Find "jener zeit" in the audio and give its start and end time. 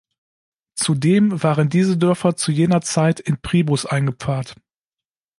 2.51-3.19